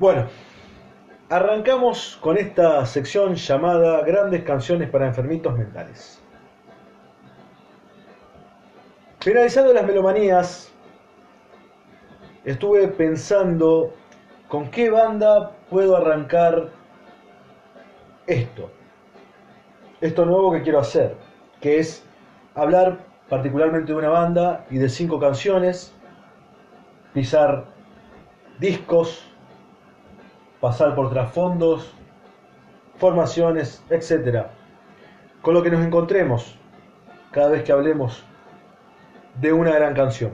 [0.00, 0.28] Bueno,
[1.28, 6.22] arrancamos con esta sección llamada Grandes canciones para enfermitos mentales.
[9.18, 10.72] Finalizando las melomanías,
[12.46, 13.92] estuve pensando
[14.48, 16.70] con qué banda puedo arrancar
[18.26, 18.70] esto.
[20.00, 21.14] Esto nuevo que quiero hacer,
[21.60, 22.02] que es
[22.54, 25.92] hablar particularmente de una banda y de cinco canciones,
[27.12, 27.66] pisar
[28.58, 29.29] discos,
[30.60, 31.94] pasar por trasfondos,
[32.96, 34.46] formaciones, etc.
[35.42, 36.56] Con lo que nos encontremos
[37.30, 38.24] cada vez que hablemos
[39.40, 40.32] de una gran canción.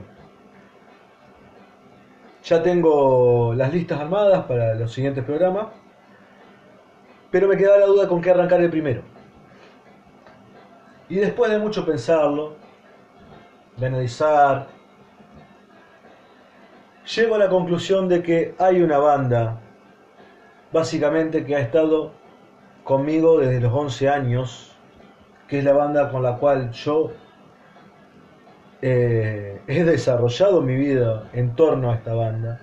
[2.43, 5.67] Ya tengo las listas armadas para los siguientes programas,
[7.29, 9.01] pero me queda la duda con qué arrancar el primero.
[11.09, 12.55] Y después de mucho pensarlo,
[13.77, 14.67] de analizar,
[17.15, 19.59] llego a la conclusión de que hay una banda,
[20.71, 22.11] básicamente que ha estado
[22.83, 24.75] conmigo desde los 11 años,
[25.47, 27.11] que es la banda con la cual yo
[28.81, 32.59] eh, he desarrollado mi vida en torno a esta banda.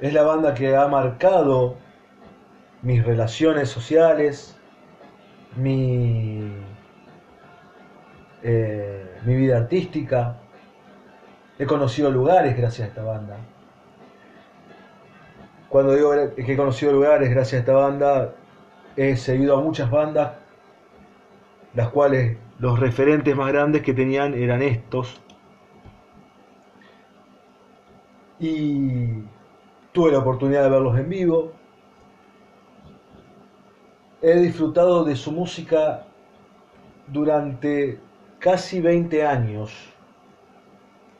[0.00, 1.76] Es la banda que ha marcado
[2.82, 4.56] mis relaciones sociales,
[5.56, 6.52] mi,
[8.42, 10.38] eh, mi vida artística.
[11.58, 13.36] He conocido lugares gracias a esta banda.
[15.70, 18.34] Cuando digo que he conocido lugares gracias a esta banda,
[18.96, 20.32] he seguido a muchas bandas,
[21.74, 25.22] las cuales los referentes más grandes que tenían eran estos.
[28.40, 29.22] Y
[29.92, 31.52] tuve la oportunidad de verlos en vivo.
[34.22, 36.04] He disfrutado de su música
[37.06, 38.00] durante
[38.40, 39.72] casi 20 años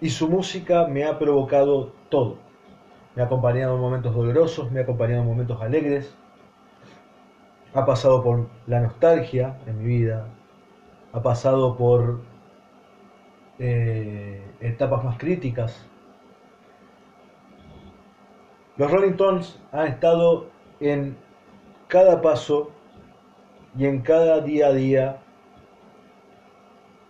[0.00, 2.49] y su música me ha provocado todo.
[3.14, 6.14] Me ha acompañado en momentos dolorosos, me ha acompañado en momentos alegres,
[7.74, 10.26] ha pasado por la nostalgia en mi vida,
[11.12, 12.20] ha pasado por
[13.58, 15.86] eh, etapas más críticas.
[18.76, 20.46] Los Rolling Stones han estado
[20.80, 21.16] en
[21.88, 22.70] cada paso
[23.76, 25.18] y en cada día a día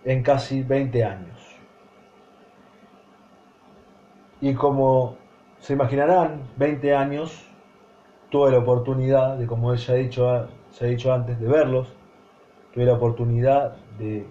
[0.05, 1.39] en casi 20 años.
[4.41, 5.20] Y como
[5.61, 7.47] se imaginarán, 20 años
[8.31, 11.89] tuve la oportunidad de, como ya dicho, se ha dicho antes, de verlos,
[12.73, 14.27] tuve la oportunidad de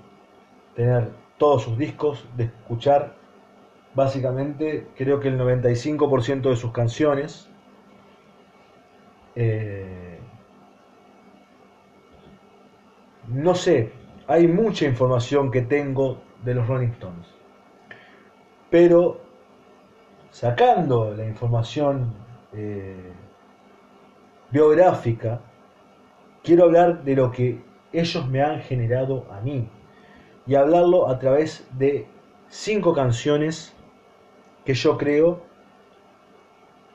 [0.76, 3.20] tener todos sus discos, de escuchar
[3.94, 7.50] básicamente creo que el 95% de sus canciones.
[9.36, 10.20] Eh,
[13.28, 13.92] no sé,
[14.28, 17.28] hay mucha información que tengo de los Rolling Stones.
[18.70, 19.22] Pero
[20.32, 22.14] sacando la información
[22.54, 23.12] eh,
[24.52, 25.42] biográfica,
[26.44, 29.68] quiero hablar de lo que ellos me han generado a mí
[30.46, 32.08] y hablarlo a través de
[32.48, 33.76] cinco canciones
[34.66, 35.42] que yo creo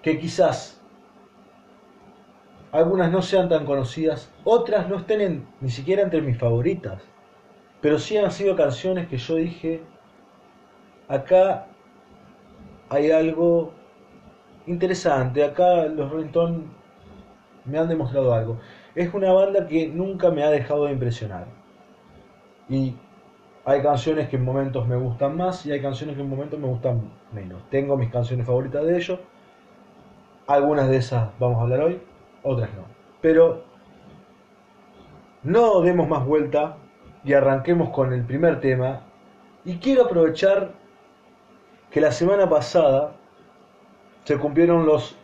[0.02, 0.80] que quizás
[2.72, 7.02] algunas no sean tan conocidas, otras no estén ni siquiera entre mis favoritas,
[7.80, 9.82] pero sí han sido canciones que yo dije,
[11.06, 11.68] acá
[12.94, 13.72] hay algo
[14.66, 16.62] interesante, acá los Rolling
[17.64, 18.58] me han demostrado algo
[18.94, 21.46] es una banda que nunca me ha dejado de impresionar.
[22.68, 22.94] Y
[23.64, 26.68] hay canciones que en momentos me gustan más y hay canciones que en momentos me
[26.68, 27.62] gustan menos.
[27.70, 29.18] Tengo mis canciones favoritas de ellos.
[30.46, 32.00] Algunas de esas vamos a hablar hoy,
[32.42, 32.84] otras no.
[33.20, 33.64] Pero
[35.42, 36.76] no demos más vuelta
[37.24, 39.02] y arranquemos con el primer tema.
[39.64, 40.72] Y quiero aprovechar
[41.94, 43.12] que la semana pasada
[44.24, 45.16] se cumplieron los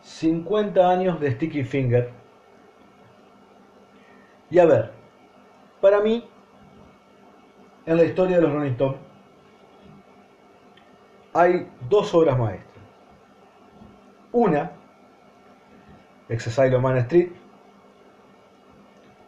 [0.00, 2.10] 50 años de Sticky Finger
[4.48, 4.90] y a ver,
[5.82, 6.26] para mí,
[7.84, 8.96] en la historia de los Rolling Stones,
[11.34, 12.84] hay dos obras maestras.
[14.32, 14.72] Una,
[16.30, 17.32] Exercise Man Street,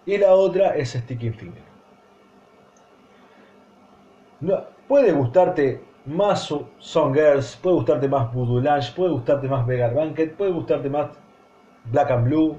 [0.06, 1.62] y la otra es Sticking Finger.
[4.40, 9.94] No, puede gustarte más Song Girls, puede gustarte más Voodoo Lunch, puede gustarte más Vegar
[9.94, 11.10] Banquet, puede gustarte más
[11.84, 12.58] Black and Blue,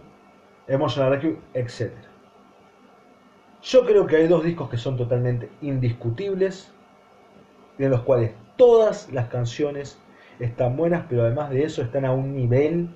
[0.68, 1.92] Emotional Rescue, etc.
[3.64, 6.72] Yo creo que hay dos discos que son totalmente indiscutibles,
[7.80, 10.00] en los cuales todas las canciones
[10.40, 12.90] están buenas, pero además de eso están a un nivel...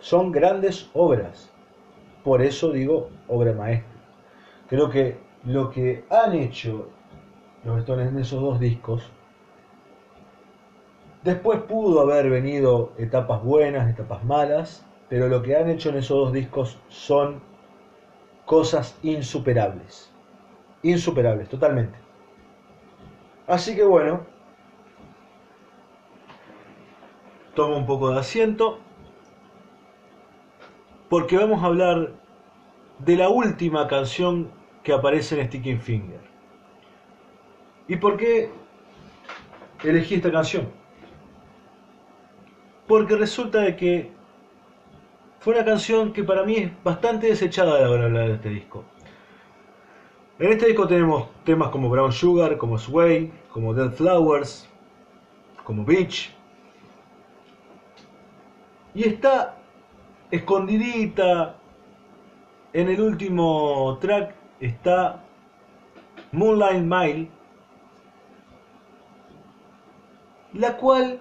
[0.00, 1.50] Son grandes obras.
[2.22, 3.92] Por eso digo obra maestra.
[4.68, 6.90] Creo que lo que han hecho
[7.64, 9.10] los Stones en esos dos discos
[11.24, 16.18] Después pudo haber venido etapas buenas, etapas malas, pero lo que han hecho en esos
[16.18, 17.40] dos discos son
[18.44, 20.12] cosas insuperables.
[20.82, 21.98] Insuperables, totalmente.
[23.46, 24.20] Así que bueno,
[27.54, 28.80] tomo un poco de asiento,
[31.08, 32.12] porque vamos a hablar
[32.98, 34.50] de la última canción
[34.82, 36.33] que aparece en Sticking Finger.
[37.86, 38.50] ¿Y por qué
[39.82, 40.68] elegí esta canción?
[42.86, 44.10] Porque resulta de que
[45.40, 48.84] fue una canción que para mí es bastante desechada de hora hablar de este disco.
[50.38, 54.68] En este disco tenemos temas como Brown Sugar, como Sway, como Dead Flowers,
[55.64, 56.34] como Beach.
[58.94, 59.56] Y está
[60.30, 61.56] escondidita
[62.72, 65.22] en el último track está
[66.32, 67.28] Moonlight Mile,
[70.54, 71.20] la cual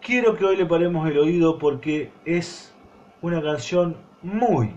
[0.00, 2.74] quiero que hoy le paremos el oído porque es
[3.20, 4.74] una canción muy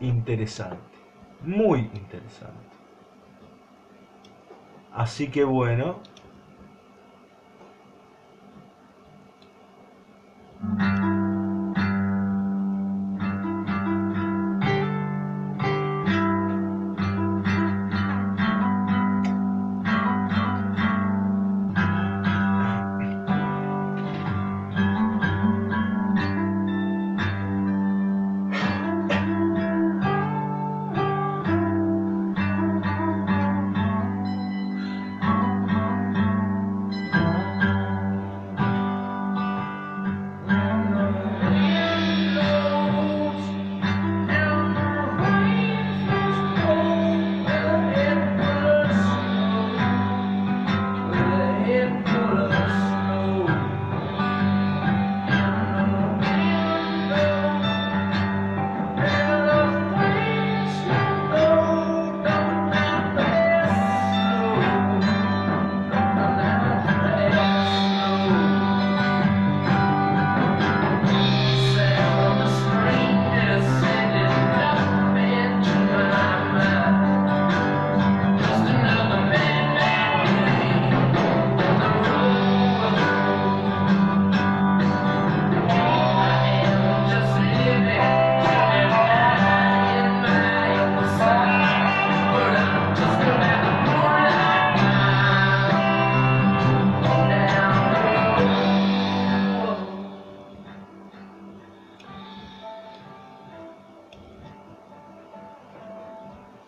[0.00, 0.98] interesante,
[1.42, 2.64] muy interesante.
[4.92, 6.00] Así que bueno.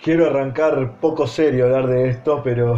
[0.06, 2.76] Quiero arrancar poco serio hablar de esto, pero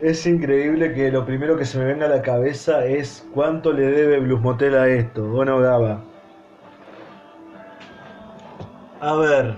[0.00, 3.82] es increíble que lo primero que se me venga a la cabeza es cuánto le
[3.82, 6.04] debe Blues Motel a esto, Bueno, Gaba.
[9.00, 9.56] A ver,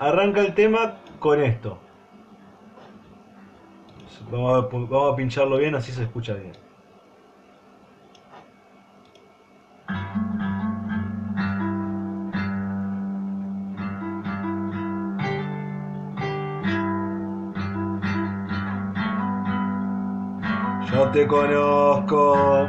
[0.00, 1.78] arranca el tema con esto.
[4.28, 6.65] Vamos a pincharlo bien, así se escucha bien.
[21.16, 22.68] Te conozco.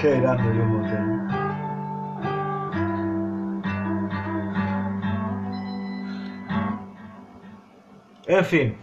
[0.00, 1.06] Qué grande motel.
[8.26, 8.76] En fin.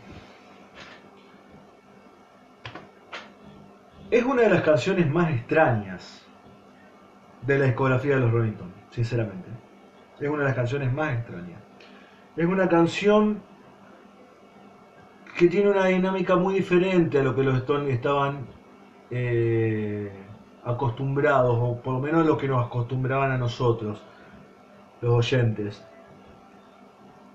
[4.11, 6.25] Es una de las canciones más extrañas
[7.41, 9.49] de la discografía de los Rolling Stones, sinceramente.
[10.21, 11.62] Es una de las canciones más extrañas.
[12.35, 13.43] Es una canción
[15.37, 18.47] que tiene una dinámica muy diferente a lo que los Stones estaban
[19.11, 20.11] eh,
[20.63, 24.01] acostumbrados, o por lo menos lo que nos acostumbraban a nosotros,
[25.01, 25.85] los oyentes.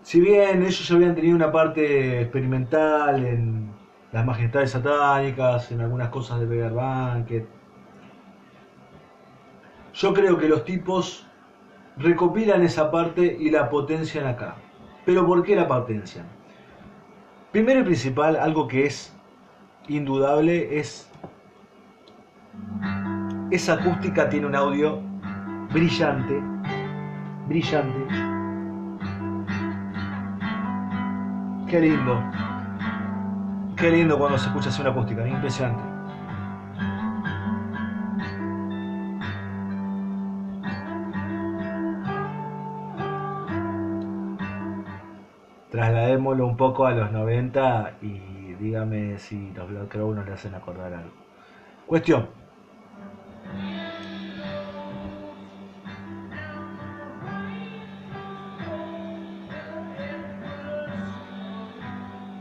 [0.03, 3.71] Si bien ellos habían tenido una parte experimental en
[4.11, 7.47] las majestades satánicas, en algunas cosas de Beggar Banquet,
[9.95, 11.25] yo creo que los tipos
[11.99, 14.57] recopilan esa parte y la potencian acá.
[15.09, 16.23] Pero ¿por qué la potencia?
[17.51, 19.17] Primero y principal, algo que es
[19.89, 21.11] indudable es
[23.51, 25.01] esa acústica tiene un audio
[25.73, 26.43] brillante,
[27.47, 27.99] brillante.
[31.71, 32.23] Qué lindo.
[33.77, 35.98] Qué lindo cuando se escucha así una acústica, impresionante.
[46.19, 50.93] Llevémoslo un poco a los 90 y dígame si los Crow nos le hacen acordar
[50.93, 51.13] algo.
[51.87, 52.29] Cuestión.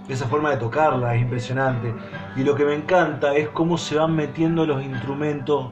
[0.09, 1.93] Esa forma de tocarla es impresionante.
[2.35, 5.71] Y lo que me encanta es cómo se van metiendo los instrumentos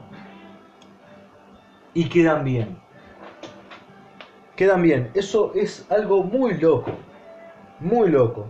[1.92, 2.78] y quedan bien.
[4.54, 5.10] Quedan bien.
[5.14, 6.92] Eso es algo muy loco.
[7.80, 8.46] Muy loco.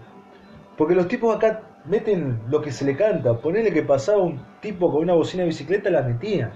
[0.77, 3.39] Porque los tipos acá meten lo que se le canta.
[3.39, 6.53] Ponele que pasaba un tipo con una bocina de bicicleta, la metían.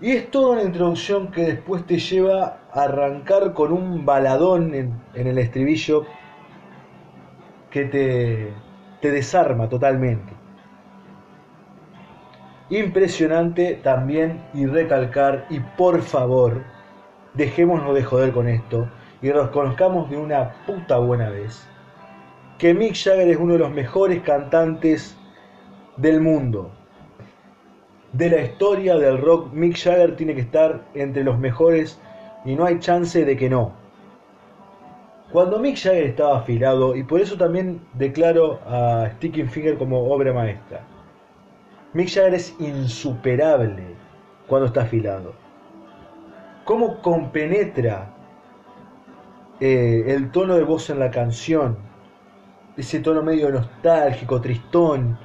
[0.00, 5.00] Y es toda una introducción que después te lleva a arrancar con un baladón en,
[5.14, 6.06] el estribillo
[7.70, 8.54] que te,
[9.02, 10.32] te desarma totalmente.
[12.70, 16.64] Impresionante también y recalcar, y por favor,
[17.34, 18.88] dejémonos de joder con esto
[19.22, 21.66] y reconozcamos de una puta buena vez
[22.60, 25.16] que Mick Jagger es uno de los mejores cantantes
[25.96, 26.70] del mundo.
[28.12, 31.98] De la historia del rock, Mick Jagger tiene que estar entre los mejores
[32.44, 33.72] y no hay chance de que no.
[35.32, 40.32] Cuando Mick Jagger estaba afilado, y por eso también declaro a Sticking Finger como obra
[40.32, 40.80] maestra,
[41.94, 43.94] Mick Jagger es insuperable
[44.46, 45.32] cuando está afilado.
[46.64, 48.10] Cómo compenetra
[49.60, 51.76] eh, el tono de voz en la canción,
[52.76, 55.18] ese tono medio nostálgico, tristón,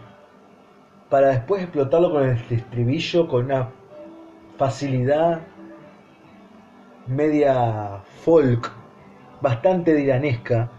[1.10, 3.70] para después explotarlo con el estribillo con una
[4.58, 5.42] facilidad
[7.08, 8.72] media folk,
[9.40, 10.70] bastante diranesca,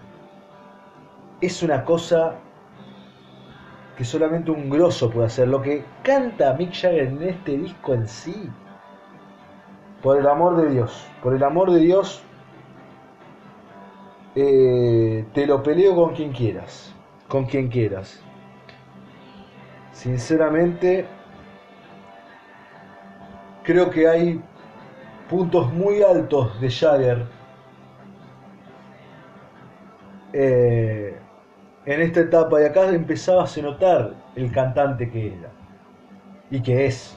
[1.41, 2.35] es una cosa
[3.97, 5.49] que solamente un grosso puede hacer.
[5.49, 8.51] Lo que canta Mick Jagger en este disco en sí,
[10.03, 12.23] por el amor de Dios, por el amor de Dios,
[14.37, 16.95] eh, te lo peleo con quien quieras,
[17.27, 18.23] con quien quieras.
[19.93, 21.07] Sinceramente,
[23.63, 24.41] creo que hay
[25.31, 27.27] puntos muy altos de Jagger
[30.35, 31.17] eh,
[31.87, 35.51] en esta etapa y acá empezaba a notar el cantante que era
[36.51, 37.17] y que es.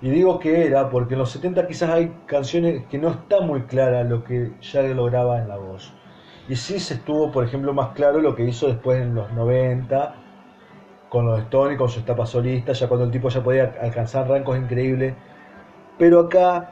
[0.00, 3.62] Y digo que era porque en los 70 quizás hay canciones que no está muy
[3.62, 5.92] clara lo que ya lograba en la voz.
[6.48, 10.14] Y sí se estuvo, por ejemplo, más claro lo que hizo después en los 90
[11.08, 14.28] con los Stones y con su etapa solista, ya cuando el tipo ya podía alcanzar
[14.28, 15.14] rangos increíbles.
[15.98, 16.70] Pero acá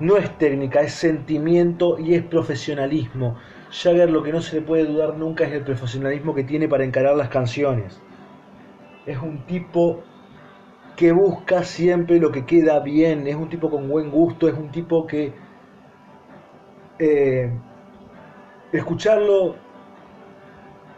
[0.00, 3.36] no es técnica, es sentimiento y es profesionalismo.
[3.70, 6.84] Jagger lo que no se le puede dudar nunca es el profesionalismo que tiene para
[6.84, 8.00] encarar las canciones.
[9.06, 10.02] Es un tipo
[10.98, 14.68] que busca siempre lo que queda bien, es un tipo con buen gusto, es un
[14.72, 15.32] tipo que
[16.98, 17.52] eh,
[18.72, 19.54] escucharlo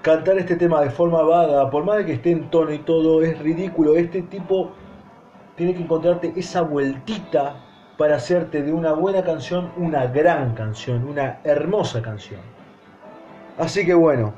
[0.00, 3.22] cantar este tema de forma vaga, por más de que esté en tono y todo,
[3.22, 3.94] es ridículo.
[3.94, 4.72] Este tipo
[5.54, 7.56] tiene que encontrarte esa vueltita
[7.98, 12.40] para hacerte de una buena canción una gran canción, una hermosa canción.
[13.58, 14.32] Así que bueno,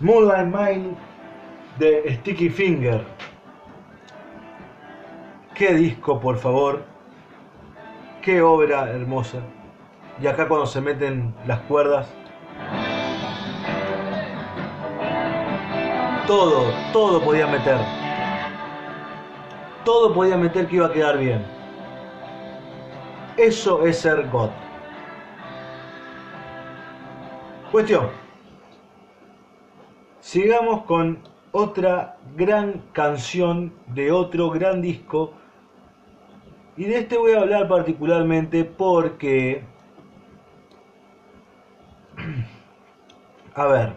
[0.00, 0.96] Moonlight Mind
[1.78, 3.15] de Sticky Finger.
[5.56, 6.82] Qué disco, por favor.
[8.20, 9.38] Qué obra hermosa.
[10.20, 12.06] Y acá cuando se meten las cuerdas.
[16.26, 17.78] Todo, todo podía meter.
[19.82, 21.42] Todo podía meter que iba a quedar bien.
[23.38, 24.50] Eso es ser God.
[27.72, 28.08] Cuestión.
[30.20, 31.20] Sigamos con
[31.52, 35.32] otra gran canción de otro gran disco
[36.76, 39.64] y de este voy a hablar particularmente porque...
[43.54, 43.94] A ver.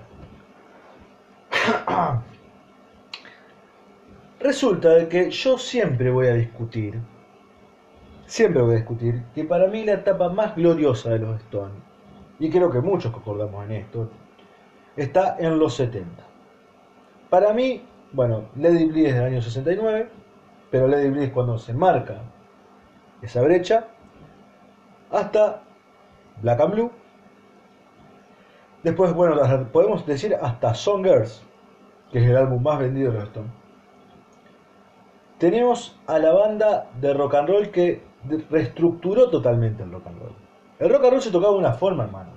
[4.40, 6.98] Resulta de que yo siempre voy a discutir,
[8.26, 11.76] siempre voy a discutir, que para mí la etapa más gloriosa de los Stones,
[12.40, 14.10] y creo que muchos concordamos en esto,
[14.96, 16.26] está en los 70.
[17.30, 17.84] Para mí,
[18.14, 20.08] bueno, Lady es del año 69,
[20.72, 22.22] pero Lady es cuando se marca
[23.22, 23.88] esa brecha
[25.12, 25.62] hasta
[26.42, 26.92] Black and Blue.
[28.84, 29.36] Después, bueno,
[29.72, 31.44] podemos decir hasta Songers,
[32.12, 33.30] que es el álbum más vendido de los.
[35.38, 38.02] Tenemos a la banda de rock and roll que
[38.50, 40.36] reestructuró totalmente el rock and roll.
[40.80, 42.32] El rock and roll se tocaba de una forma, hermano.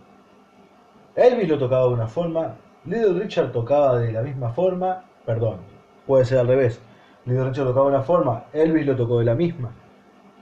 [1.14, 5.58] Elvis lo tocaba de una forma, Little Richard tocaba de la misma forma, perdón,
[6.06, 6.80] puede ser al revés.
[7.24, 9.72] Little Richard tocaba de una forma, Elvis lo tocó de la misma.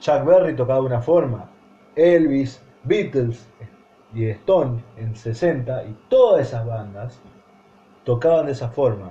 [0.00, 1.50] Chuck Berry tocaba de una forma,
[1.95, 3.47] Elvis, Beatles
[4.14, 7.21] y Stone en 60 y todas esas bandas
[8.04, 9.11] tocaban de esa forma.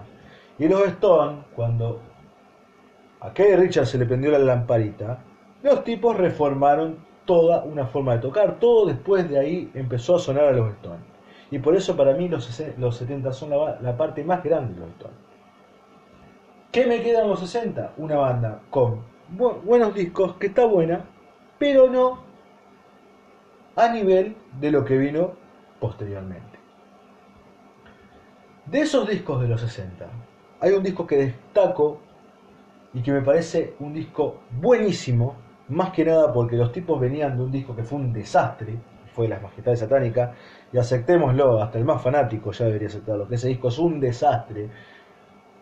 [0.58, 2.02] Y los Stone, cuando
[3.22, 5.20] a Keith Richard se le prendió la lamparita,
[5.62, 8.60] los tipos reformaron toda una forma de tocar.
[8.60, 11.04] Todo después de ahí empezó a sonar a los Stone.
[11.52, 14.80] Y por eso para mí los, los 70 son la, la parte más grande de
[14.80, 15.14] los Stone.
[16.72, 17.94] ¿Qué me quedan los 60?
[17.98, 21.06] Una banda con buenos discos, que está buena,
[21.58, 22.24] pero no
[23.76, 25.34] a nivel de lo que vino
[25.80, 26.60] posteriormente.
[28.66, 30.06] De esos discos de los 60,
[30.60, 32.00] hay un disco que destaco
[32.94, 35.36] y que me parece un disco buenísimo,
[35.70, 38.78] más que nada porque los tipos venían de un disco que fue un desastre,
[39.14, 40.36] fue Las Majestades Satánicas,
[40.72, 44.70] y aceptémoslo, hasta el más fanático ya debería aceptarlo, que ese disco es un desastre,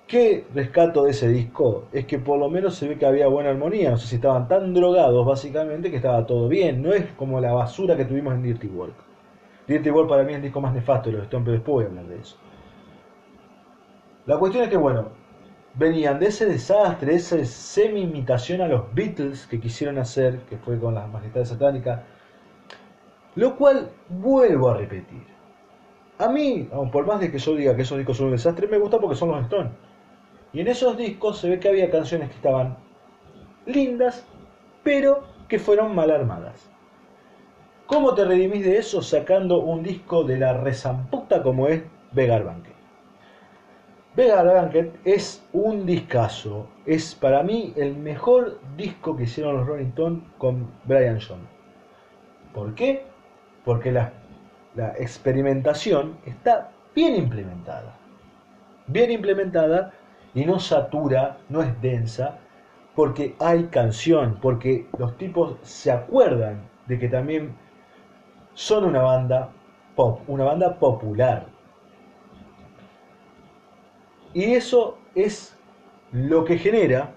[0.07, 1.89] ¿Qué rescato de ese disco?
[1.91, 3.91] Es que por lo menos se ve que había buena armonía.
[3.91, 6.81] No sé si estaban tan drogados, básicamente, que estaba todo bien.
[6.81, 8.95] No es como la basura que tuvimos en Dirty Work.
[9.67, 11.83] Dirty Work para mí es el disco más nefasto de los Stones, pero después voy
[11.83, 12.37] a hablar de eso.
[14.25, 15.09] La cuestión es que, bueno,
[15.73, 20.95] venían de ese desastre, esa semi-imitación a los Beatles que quisieron hacer, que fue con
[20.95, 21.99] las majestades satánicas.
[23.35, 25.25] Lo cual vuelvo a repetir.
[26.17, 28.67] A mí, aun por más de que yo diga que esos discos son un desastre,
[28.67, 29.73] me gusta porque son los Stones.
[30.53, 32.77] Y en esos discos se ve que había canciones que estaban
[33.65, 34.25] lindas,
[34.83, 36.69] pero que fueron mal armadas.
[37.85, 42.75] ¿Cómo te redimís de eso sacando un disco de la rezamputa como es Vegar Banquet?
[44.15, 46.67] Vegar Banquet es un discazo.
[46.85, 51.47] Es para mí el mejor disco que hicieron los Rolling Stones con Brian John.
[52.53, 53.05] ¿Por qué?
[53.63, 54.11] Porque la,
[54.75, 57.95] la experimentación está bien implementada.
[58.87, 59.93] Bien implementada
[60.37, 62.37] y no satura, no es densa,
[62.95, 67.55] porque hay canción, porque los tipos se acuerdan de que también
[68.53, 69.49] son una banda
[69.95, 71.47] pop, una banda popular.
[74.31, 75.57] Y eso es
[76.11, 77.15] lo que genera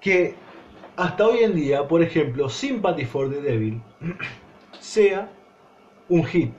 [0.00, 0.34] que
[0.96, 3.80] hasta hoy en día, por ejemplo, Sympathy for the Devil
[4.80, 5.30] sea
[6.08, 6.52] un hit,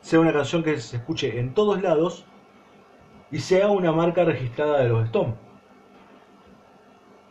[0.00, 2.26] sea una canción que se escuche en todos lados
[3.32, 5.34] y sea una marca registrada de los Stones.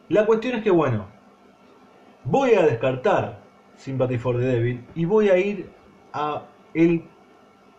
[0.10, 1.06] La cuestión es que, bueno,
[2.26, 3.40] voy a descartar
[3.78, 5.70] Sympathy for the Devil y voy a ir
[6.12, 7.06] a el,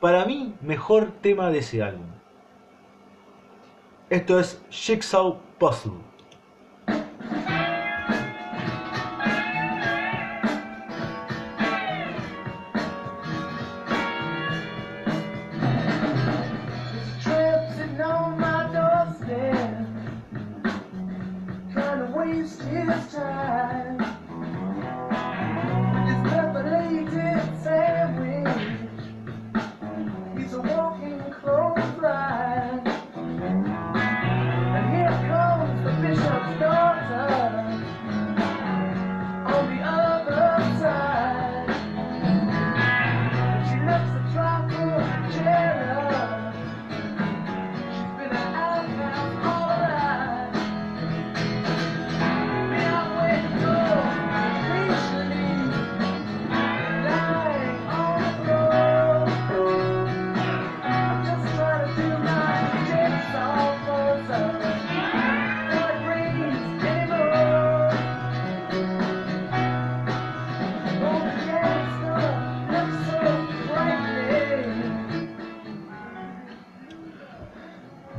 [0.00, 2.06] para mí, mejor tema de ese álbum.
[4.08, 6.11] Esto es Jigsaw Puzzle.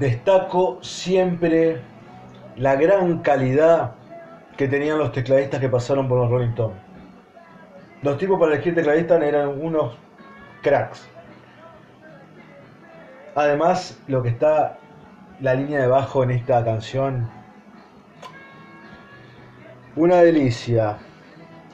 [0.04, 1.80] Destaco siempre
[2.58, 3.94] la gran calidad
[4.58, 6.78] que tenían los tecladistas que pasaron por los Rolling Stones.
[8.02, 9.98] Los tipos para elegir tecladistas eran unos
[10.62, 11.08] cracks.
[13.34, 14.78] Además, lo que está
[15.40, 17.30] la línea de bajo en esta canción,
[19.96, 20.98] una delicia,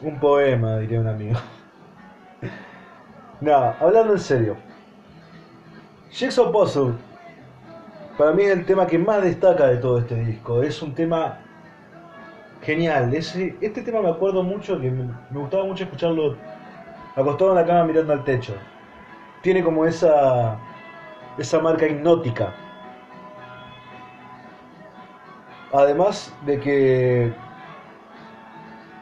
[0.03, 1.39] un poema, diría un amigo.
[3.41, 4.55] Nada, hablando en serio.
[6.11, 7.08] Jigsaw Puzzle
[8.19, 10.61] para mí es el tema que más destaca de todo este disco.
[10.61, 11.39] Es un tema
[12.61, 13.13] genial.
[13.13, 16.35] este tema me acuerdo mucho que me, gustaba mucho escucharlo
[17.15, 18.55] acostado en la cama mirando al techo.
[19.41, 20.59] Tiene como esa,
[21.37, 22.53] esa marca hipnótica.
[25.71, 27.33] Además de que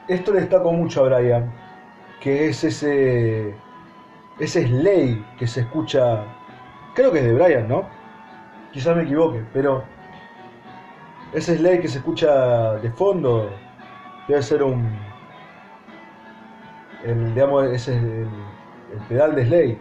[0.10, 1.52] esto le destaco mucho a Brian,
[2.22, 3.56] que es ese,
[4.38, 6.24] ese Slay que se escucha,
[6.94, 7.97] creo que es de Brian, ¿no?
[8.78, 9.84] Quizás me equivoque, pero
[11.34, 13.50] ese Slade que se escucha de fondo
[14.28, 14.88] debe ser un
[17.04, 18.28] el, digamos, ese es el,
[18.94, 19.80] el pedal de Slade.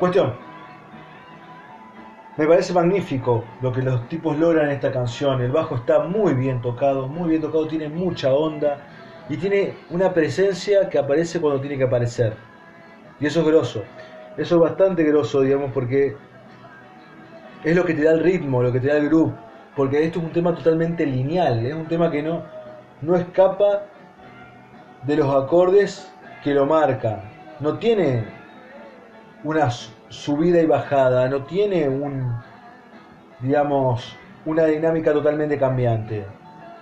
[0.00, 0.34] Cuestión.
[2.36, 5.40] Me parece magnífico lo que los tipos logran en esta canción.
[5.40, 8.84] El bajo está muy bien tocado, muy bien tocado, tiene mucha onda
[9.28, 12.34] y tiene una presencia que aparece cuando tiene que aparecer.
[13.20, 13.84] Y eso es grosso.
[14.36, 16.16] Eso es bastante grosso, digamos, porque
[17.64, 19.32] es lo que te da el ritmo, lo que te da el groove.
[19.76, 22.42] Porque esto es un tema totalmente lineal, es un tema que no,
[23.00, 23.82] no escapa
[25.04, 26.10] de los acordes
[26.42, 27.20] que lo marcan.
[27.60, 28.24] No tiene
[29.44, 32.32] una subida y bajada, no tiene un,
[33.40, 34.16] digamos,
[34.46, 36.24] una dinámica totalmente cambiante.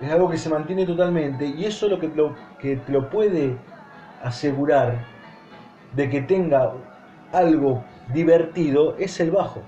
[0.01, 3.09] Es algo que se mantiene totalmente y eso es lo que, lo, que te lo
[3.09, 3.57] puede
[4.23, 4.95] asegurar
[5.95, 6.73] de que tenga
[7.33, 9.63] algo divertido es el bajo.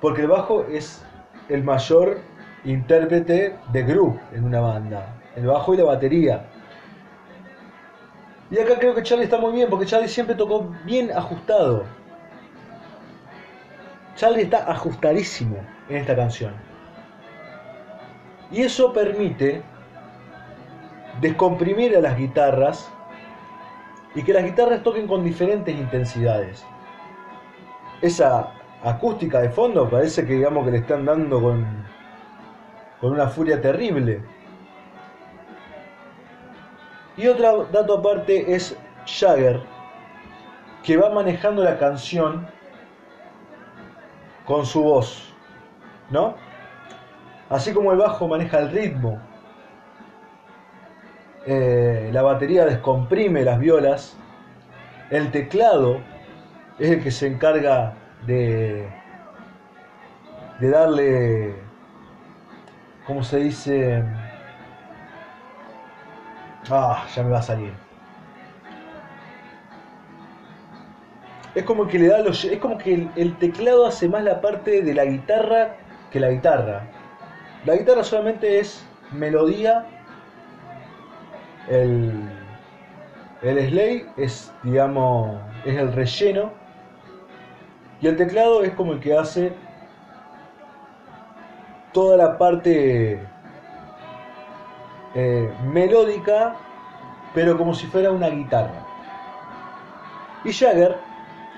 [0.00, 1.04] Porque el bajo es
[1.48, 2.20] el mayor
[2.64, 5.16] intérprete de groove en una banda.
[5.36, 6.46] El bajo y la batería.
[8.50, 11.84] Y acá creo que Charlie está muy bien, porque Charlie siempre tocó bien ajustado.
[14.16, 15.58] Charlie está ajustadísimo
[15.88, 16.54] en esta canción.
[18.50, 19.62] Y eso permite
[21.20, 22.90] descomprimir a las guitarras
[24.14, 26.64] y que las guitarras toquen con diferentes intensidades.
[28.00, 31.66] Esa acústica de fondo parece que digamos que le están dando con,
[33.00, 34.22] con una furia terrible.
[37.16, 39.60] Y otro dato aparte es Jagger,
[40.84, 42.46] que va manejando la canción
[44.44, 45.34] con su voz,
[46.10, 46.36] ¿no?
[47.50, 49.20] Así como el bajo maneja el ritmo,
[51.46, 54.16] eh, la batería descomprime las violas,
[55.10, 56.00] el teclado
[56.78, 57.94] es el que se encarga
[58.26, 58.88] de,
[60.60, 61.54] de darle,
[63.06, 64.04] ¿cómo se dice?
[66.70, 67.72] Ah, ya me va a salir.
[71.54, 74.82] Es como que le da los, es como que el, teclado hace más la parte
[74.82, 75.76] de la guitarra
[76.10, 76.82] que la guitarra.
[77.64, 79.86] La guitarra solamente es melodía.
[81.68, 82.28] El,
[83.42, 86.52] el slay es, digamos, es el relleno.
[88.00, 89.52] Y el teclado es como el que hace
[91.92, 93.20] toda la parte
[95.14, 96.56] eh, melódica,
[97.34, 98.86] pero como si fuera una guitarra.
[100.44, 100.96] Y Jagger,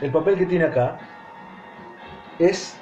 [0.00, 0.98] el papel que tiene acá,
[2.38, 2.78] es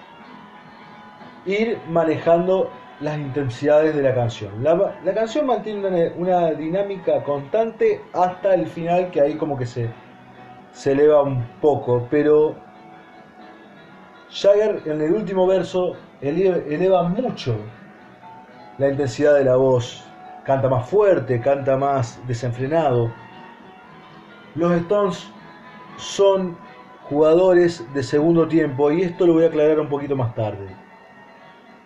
[1.47, 4.63] ir manejando las intensidades de la canción.
[4.63, 9.89] La, canción mantiene una, dinámica constante hasta el final, que ahí como que se,
[10.73, 12.68] se eleva un poco, pero
[14.31, 17.57] Jagger en el último verso eleva mucho
[18.79, 20.05] la intensidad de la voz
[20.45, 23.13] canta más fuerte, canta más desenfrenado.
[24.55, 25.31] Los Stones
[25.97, 26.57] son
[27.09, 30.75] jugadores de segundo tiempo y esto lo voy a aclarar un poquito más tarde.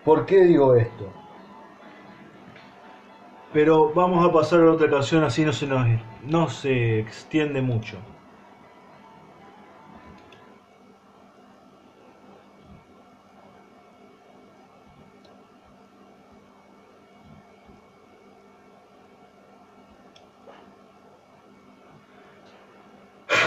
[0.05, 1.11] ¿Por qué digo esto?
[3.52, 5.87] Pero vamos a pasar a otra canción así no se nos
[6.22, 7.98] no se extiende mucho.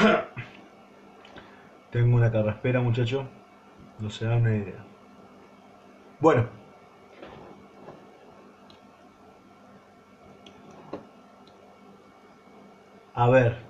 [1.91, 3.27] Tengo una carraspera, muchacho.
[3.99, 4.83] No se da una idea.
[6.19, 6.47] Bueno.
[13.13, 13.63] A ver.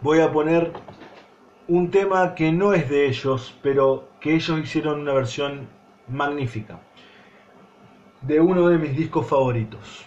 [0.00, 0.72] Voy a poner
[1.68, 5.68] un tema que no es de ellos, pero que ellos hicieron una versión
[6.08, 6.78] magnífica
[8.22, 10.06] de uno de mis discos favoritos.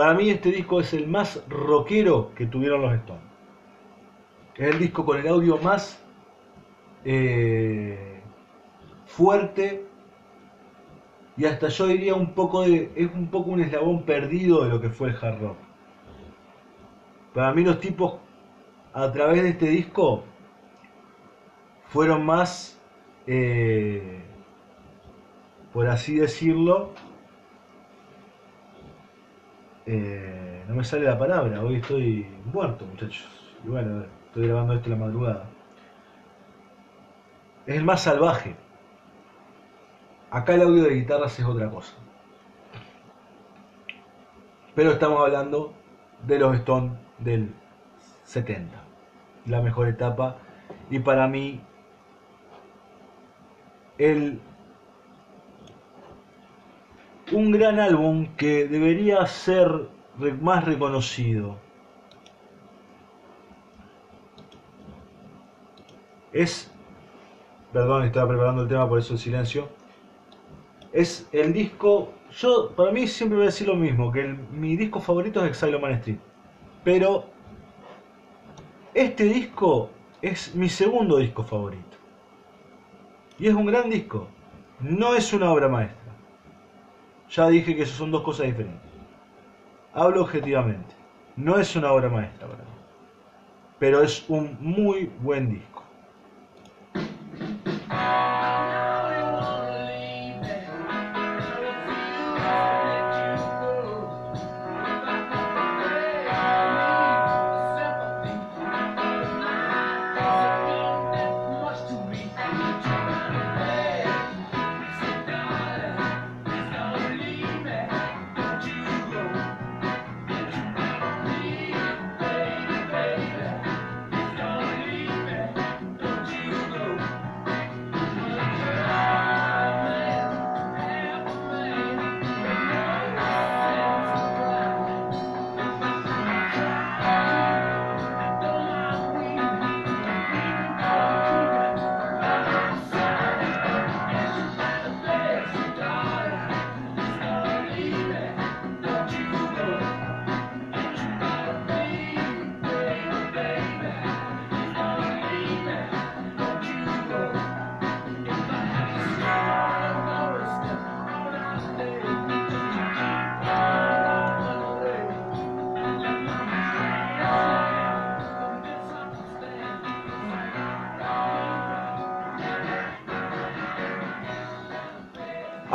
[0.00, 3.22] Para mí este disco es el más rockero que tuvieron los Stones.
[4.56, 6.02] Es el disco con el audio más
[7.04, 8.22] eh,
[9.04, 9.84] fuerte
[11.36, 14.80] y hasta yo diría un poco de es un poco un eslabón perdido de lo
[14.80, 15.58] que fue el hard rock.
[17.34, 18.20] Para mí los tipos
[18.94, 20.24] a través de este disco
[21.88, 22.80] fueron más
[23.26, 24.22] eh,
[25.74, 26.94] por así decirlo,
[29.86, 33.28] eh, no me sale la palabra, hoy estoy muerto, muchachos.
[33.64, 35.44] Y bueno, estoy grabando esto la madrugada.
[37.66, 38.54] Es el más salvaje.
[40.30, 41.94] Acá el audio de guitarras es otra cosa.
[44.74, 45.74] Pero estamos hablando
[46.26, 47.52] de los Stones del
[48.24, 48.76] 70.
[49.46, 50.36] La mejor etapa.
[50.88, 51.60] Y para mí,
[53.98, 54.40] el
[57.32, 59.88] un gran álbum que debería ser
[60.40, 61.56] más reconocido.
[66.32, 66.70] Es,
[67.72, 69.68] perdón, estaba preparando el tema, por eso el silencio.
[70.92, 75.00] Es el disco, yo para mí siempre voy a decir lo mismo, que mi disco
[75.00, 76.18] favorito es Exile Man Street.
[76.84, 77.26] Pero
[78.94, 79.90] este disco
[80.22, 81.96] es mi segundo disco favorito.
[83.38, 84.28] Y es un gran disco.
[84.80, 85.99] No es una obra maestra.
[87.30, 88.90] Ya dije que son dos cosas diferentes.
[89.94, 90.94] Hablo objetivamente.
[91.36, 92.70] No es una obra maestra para mí.
[93.78, 95.84] Pero es un muy buen disco.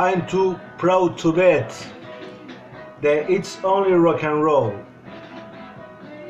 [0.06, 1.72] I'm too proud to bet
[3.02, 4.72] that it's only rock and roll.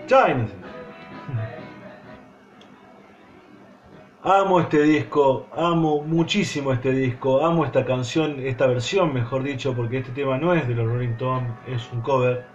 [0.07, 0.47] China.
[4.23, 9.97] Amo este disco, amo muchísimo este disco, amo esta canción, esta versión, mejor dicho, porque
[9.97, 12.45] este tema no es de los Rolling Stones, es un cover.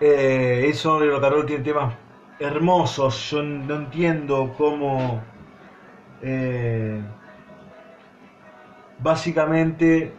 [0.00, 1.94] Eh, It's Only Rock and Roll tiene temas
[2.40, 5.22] hermosos, yo no entiendo cómo...
[6.22, 7.00] Eh,
[9.02, 10.12] básicamente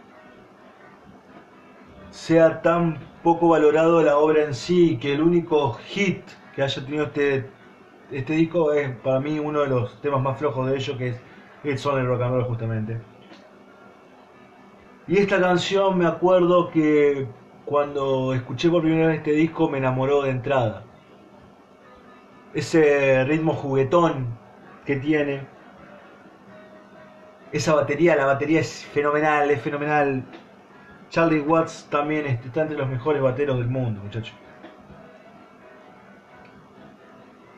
[2.10, 6.22] sea tan poco valorado la obra en sí, que el único hit
[6.54, 7.50] que haya tenido este,
[8.10, 11.20] este disco es para mí uno de los temas más flojos de ellos, que es
[11.64, 13.00] It's Only Rock and Roll justamente.
[15.06, 17.26] Y esta canción me acuerdo que
[17.64, 20.84] cuando escuché por primera vez este disco me enamoró de entrada.
[22.52, 24.38] Ese ritmo juguetón
[24.86, 25.46] que tiene,
[27.54, 30.24] esa batería, la batería es fenomenal, es fenomenal.
[31.08, 34.34] Charlie Watts también está entre los mejores bateros del mundo, muchachos.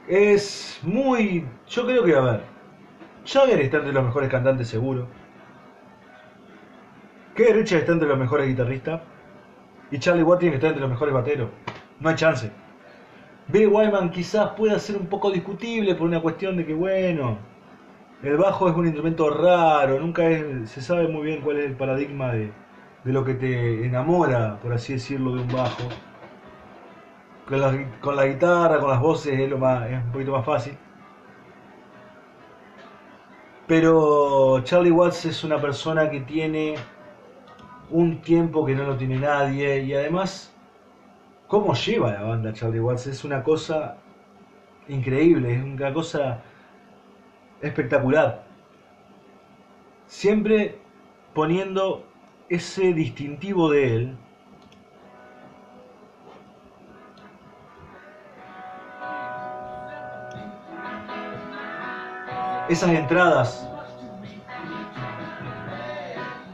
[0.06, 1.46] Es muy.
[1.66, 2.40] Yo creo que, a ver.
[3.24, 5.08] Jagger está entre los mejores cantantes, seguro.
[7.34, 9.00] Que Richard está entre los mejores guitarristas.
[9.90, 11.48] Y Charlie Watts tiene que estar entre los mejores bateros.
[12.00, 12.50] No hay chance.
[13.48, 17.38] Bill Wyman quizás pueda ser un poco discutible por una cuestión de que, bueno,
[18.26, 20.22] el bajo es un instrumento raro, nunca
[20.64, 22.52] se sabe muy bien cuál es el paradigma de,
[23.04, 25.88] lo que te enamora, por así decirlo, de un bajo.
[27.46, 27.60] Con
[28.16, 30.76] la, guitarra, con las voces es, lo más, es un poquito más fácil.
[33.68, 36.74] Pero Charlie Watts es una persona que tiene
[37.90, 40.52] un tiempo que no lo tiene nadie y además
[41.46, 43.96] cómo lleva la banda Charlie Watts es una cosa
[44.88, 46.42] increíble, es una cosa
[47.60, 48.44] espectacular.
[50.06, 50.78] Siempre
[51.34, 52.04] poniendo
[52.48, 54.16] ese distintivo de él.
[62.68, 63.68] Esas entradas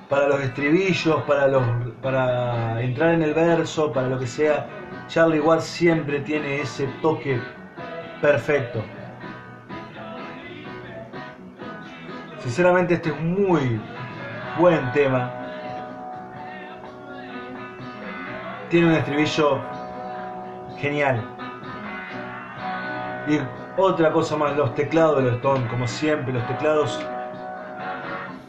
[0.09, 1.63] para los estribillos, para, los,
[2.03, 4.67] para entrar en el verso, para lo que sea,
[5.09, 7.41] Charlie Watts siempre tiene ese toque
[8.21, 8.83] perfecto.
[12.43, 13.81] Sinceramente este es un muy
[14.59, 15.33] buen tema.
[18.69, 19.61] Tiene un estribillo
[20.77, 21.23] genial.
[23.29, 23.39] Y
[23.77, 27.01] otra cosa más, los teclados de los Stones, como siempre, los teclados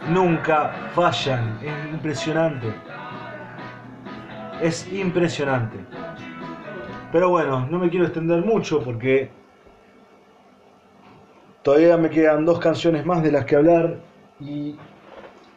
[0.10, 1.60] nunca fallan.
[1.62, 2.74] Es impresionante.
[4.60, 5.78] Es impresionante.
[7.12, 9.30] Pero bueno, no me quiero extender mucho porque
[11.64, 14.02] Todavía me quedan dos canciones más de las que hablar
[14.38, 14.76] y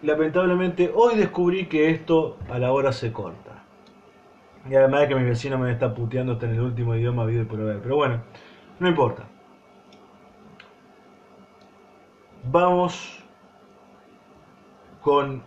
[0.03, 3.65] lamentablemente hoy descubrí que esto a la hora se corta.
[4.71, 7.47] Y además de que mi vecino me está puteando hasta en el último idioma habido
[7.49, 7.81] por haber.
[7.83, 8.23] Pero bueno,
[8.79, 9.25] no importa.
[12.53, 13.25] Vamos
[15.03, 15.43] con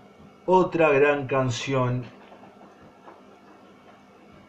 [0.45, 2.03] otra gran canción.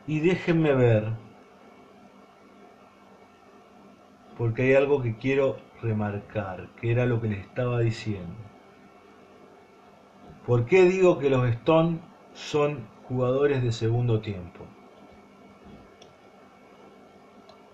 [0.09, 1.13] Y déjenme ver.
[4.37, 8.35] Porque hay algo que quiero remarcar, que era lo que les estaba diciendo.
[10.47, 12.01] ¿Por qué digo que los Stones
[12.35, 14.65] son jugadores de segundo tiempo?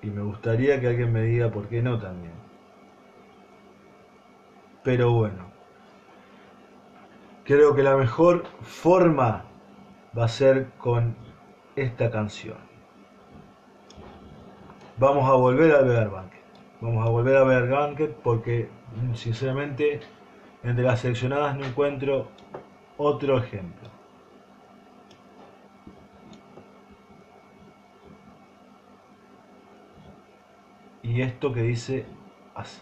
[0.03, 2.35] Y me gustaría que alguien me diga por qué no también.
[4.83, 5.51] Pero bueno,
[7.45, 9.45] creo que la mejor forma
[10.17, 11.17] va a ser con
[11.75, 12.59] esta canción.
[14.99, 16.36] Vamos a volver a ver Banquet.
[16.81, 18.69] Vamos a volver a ver Banquet porque
[19.15, 20.01] sinceramente
[20.63, 22.29] entre las seleccionadas no encuentro
[22.99, 23.89] otro ejemplo.
[31.03, 32.05] Y esto que dice
[32.55, 32.81] así.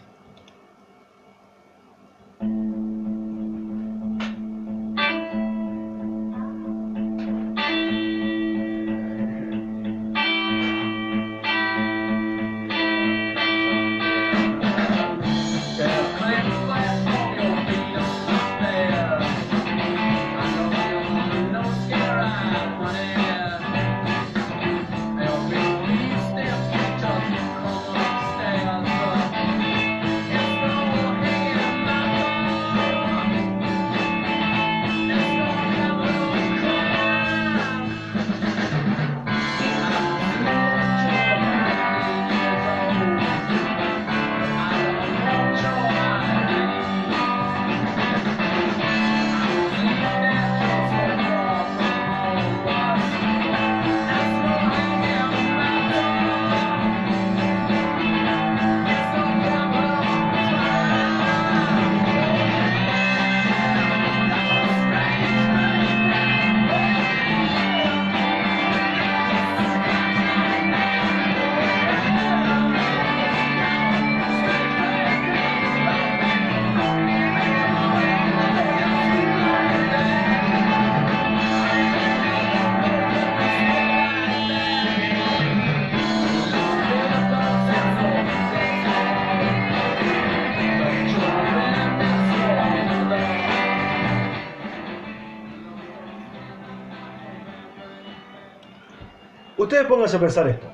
[99.57, 100.67] Ustedes pónganse a pensar esto.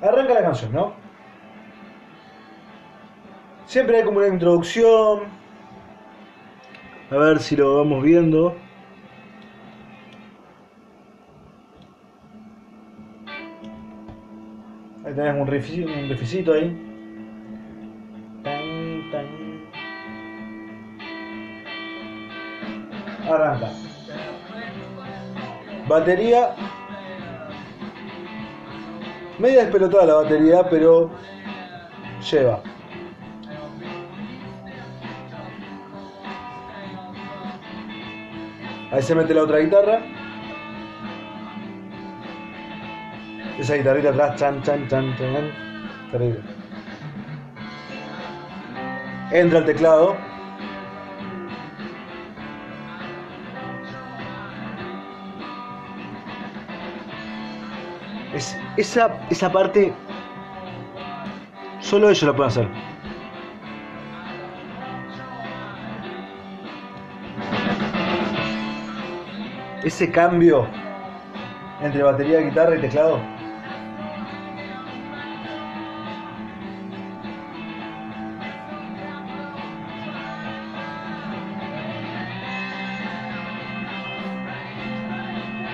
[0.00, 0.92] Arranca la canción, ¿no?
[3.66, 5.24] Siempre hay como una introducción.
[7.10, 8.56] A ver si lo vamos viendo.
[15.04, 16.80] Ahí tenés un riffcito, un riffcito ahí.
[18.44, 19.26] Tan, tan.
[23.28, 23.70] Arranca.
[25.88, 26.54] Batería
[29.44, 31.10] Media despelotada la batería, pero
[32.30, 32.62] lleva.
[38.90, 40.00] Ahí se mete la otra guitarra.
[43.58, 45.52] Esa guitarrita atrás, chan, chan, chan, chan.
[46.10, 46.40] Terrible.
[49.30, 50.33] Entra el teclado.
[58.76, 59.92] Esa, esa parte
[61.80, 62.68] solo ellos la pueden hacer.
[69.84, 70.66] Ese cambio
[71.82, 73.20] entre batería, guitarra y teclado.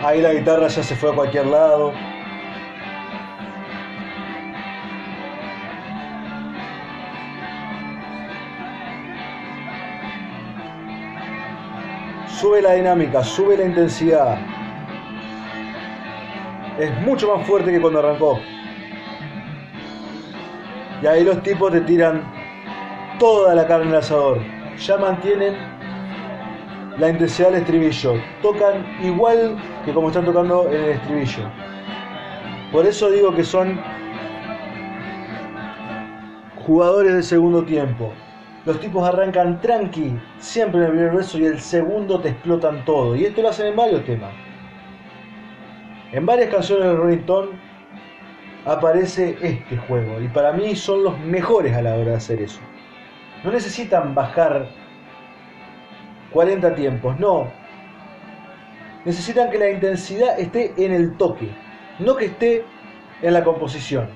[0.02, 1.92] Ahí la guitarra ya se fue a cualquier lado.
[12.40, 14.38] Sube la dinámica, sube la intensidad.
[16.78, 18.40] Es mucho más fuerte que cuando arrancó.
[21.02, 22.22] Y ahí los tipos te tiran
[23.18, 24.40] toda la carne al asador.
[24.78, 25.54] Ya mantienen
[26.98, 28.14] la intensidad del estribillo.
[28.40, 31.42] Tocan igual que como están tocando en el estribillo.
[32.72, 33.78] Por eso digo que son
[36.64, 38.14] jugadores de segundo tiempo.
[38.66, 43.16] Los tipos arrancan tranqui, siempre en el primer verso y el segundo te explotan todo.
[43.16, 44.30] Y esto lo hacen en varios temas.
[46.12, 47.48] En varias canciones de Rolling Stone
[48.66, 52.60] aparece este juego y para mí son los mejores a la hora de hacer eso.
[53.44, 54.68] No necesitan bajar
[56.32, 57.50] 40 tiempos, no.
[59.04, 61.48] Necesitan que la intensidad esté en el toque,
[61.98, 62.64] no que esté
[63.22, 64.10] en la composición.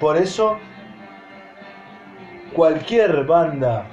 [0.00, 0.58] Por eso
[2.54, 3.86] cualquier banda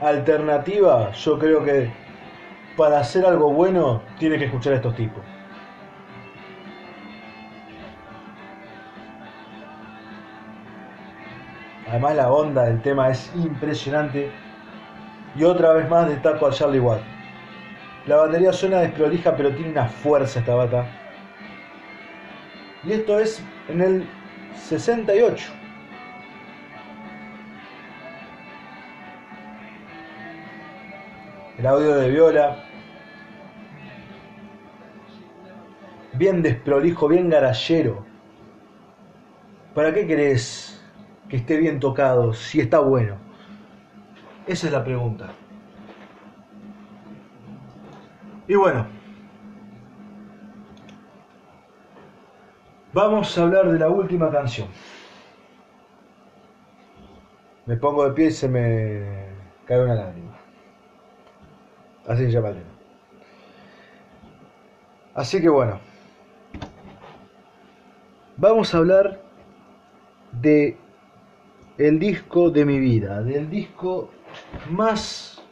[0.00, 1.90] alternativa, yo creo que
[2.76, 5.22] para hacer algo bueno tiene que escuchar a estos tipos.
[11.88, 14.30] Además la onda del tema es impresionante.
[15.36, 17.00] Y otra vez más destaco a Charlie Watt.
[18.06, 20.86] La batería suena desprolija pero tiene una fuerza esta bata.
[22.84, 24.08] Y esto es en el
[24.54, 25.65] 68.
[31.58, 32.64] El audio de viola,
[36.12, 38.04] bien desprolijo, bien garallero.
[39.74, 40.82] ¿Para qué querés
[41.28, 43.16] que esté bien tocado si está bueno?
[44.46, 45.30] Esa es la pregunta.
[48.48, 48.86] Y bueno,
[52.92, 54.68] vamos a hablar de la última canción.
[57.66, 59.26] Me pongo de pie y se me
[59.66, 60.35] cae una lágrima.
[62.06, 62.62] Así se llama el
[65.14, 65.80] Así que bueno.
[68.36, 69.20] Vamos a hablar
[70.32, 70.76] de
[71.78, 74.10] el disco de mi vida, del disco
[74.70, 75.42] más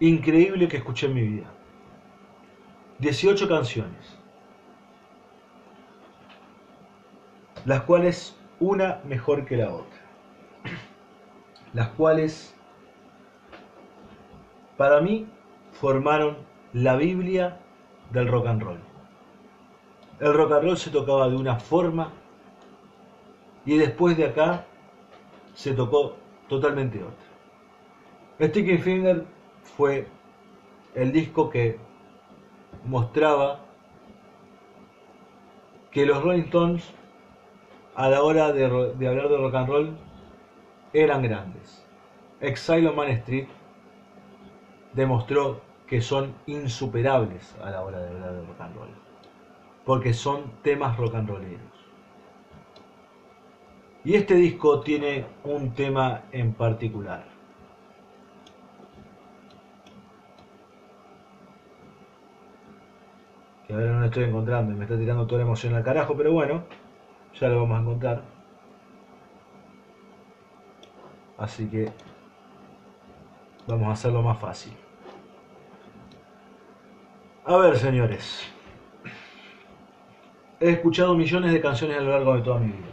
[0.00, 1.46] increíble que escuché en mi vida.
[2.98, 4.18] 18 canciones.
[7.64, 10.00] Las cuales una mejor que la otra.
[11.72, 12.54] Las cuales
[14.82, 15.28] para mí
[15.80, 16.38] formaron
[16.72, 17.56] la Biblia
[18.10, 18.80] del rock and roll.
[20.18, 22.10] El rock and roll se tocaba de una forma
[23.64, 24.64] y después de acá
[25.54, 26.16] se tocó
[26.48, 28.48] totalmente otra.
[28.48, 29.24] Sticky Finger
[29.62, 30.08] fue
[30.96, 31.78] el disco que
[32.84, 33.60] mostraba
[35.92, 36.92] que los Rolling Stones
[37.94, 39.96] a la hora de, hablar de rock and roll
[40.92, 41.86] eran grandes.
[42.40, 43.46] Exile on Man Street
[44.92, 48.88] demostró que son insuperables a la hora de hablar de rock and roll.
[49.84, 51.72] Porque son temas rock and rolleros.
[54.04, 57.24] Y este disco tiene un tema en particular.
[63.66, 66.16] Que ahora no lo estoy encontrando y me está tirando toda la emoción al carajo,
[66.16, 66.64] pero bueno,
[67.38, 68.22] ya lo vamos a encontrar.
[71.38, 71.92] Así que
[73.66, 74.81] vamos a hacerlo más fácil.
[77.44, 78.40] A ver, señores.
[80.60, 82.86] He escuchado millones de canciones a lo largo de toda mi vida.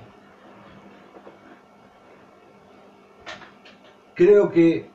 [4.15, 4.89] Creo que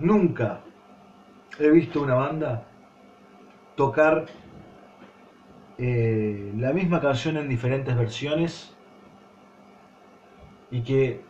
[0.00, 0.60] nunca
[1.60, 2.64] he visto una banda
[3.76, 4.26] tocar
[5.78, 8.74] eh, la misma canción en diferentes versiones
[10.72, 11.20] y que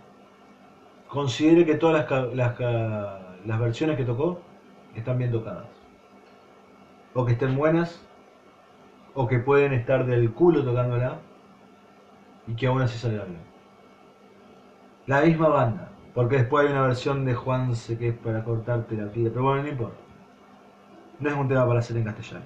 [1.06, 2.58] considere que todas las,
[3.44, 4.40] las versiones que tocó
[4.96, 5.77] están bien tocadas
[7.14, 8.00] o que estén buenas,
[9.14, 11.18] o que pueden estar del culo tocándola
[12.46, 13.38] y que aún así bien.
[15.06, 19.06] La misma banda, porque después hay una versión de Juanse que es para cortarte la
[19.06, 19.98] vida, pero bueno, no importa.
[21.20, 22.44] No es un tema para hacer en castellano.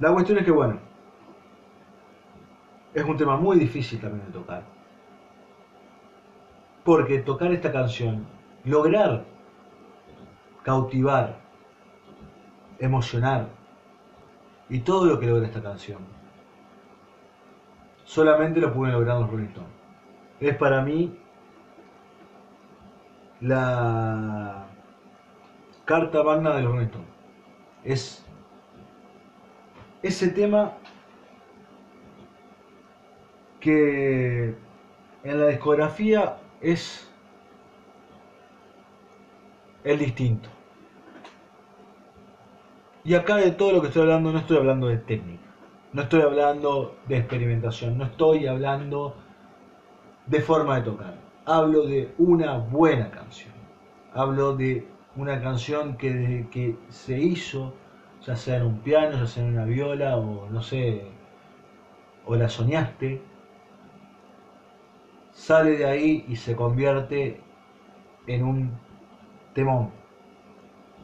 [0.00, 0.80] La cuestión es que, bueno,
[2.94, 4.64] es un tema muy difícil también de tocar.
[6.84, 8.26] Porque tocar esta canción,
[8.64, 9.24] lograr
[10.70, 11.36] cautivar,
[12.78, 13.48] emocionar
[14.68, 15.98] y todo lo que logra esta canción.
[18.04, 19.48] Solamente lo pueden lograr los Rolling.
[20.38, 21.18] Es para mí
[23.40, 24.64] la
[25.84, 26.88] carta magna de los Rolling.
[27.82, 28.24] Es
[30.04, 30.74] ese tema
[33.58, 34.54] que
[35.24, 37.10] en la discografía es
[39.82, 40.59] el distinto.
[43.04, 45.42] Y acá de todo lo que estoy hablando no estoy hablando de técnica,
[45.92, 49.16] no estoy hablando de experimentación, no estoy hablando
[50.26, 51.14] de forma de tocar.
[51.46, 53.54] Hablo de una buena canción.
[54.12, 54.86] Hablo de
[55.16, 57.72] una canción que, que se hizo,
[58.26, 61.04] ya sea en un piano, ya sea en una viola o no sé,
[62.26, 63.22] o la soñaste,
[65.32, 67.40] sale de ahí y se convierte
[68.26, 68.78] en un
[69.54, 69.99] temón.